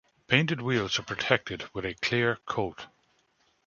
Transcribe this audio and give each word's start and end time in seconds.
Painted 0.25 0.61
wheels 0.63 0.97
are 0.97 1.03
protected 1.03 1.65
with 1.75 1.85
a 1.85 1.93
clear 1.93 2.37
coat. 2.47 2.87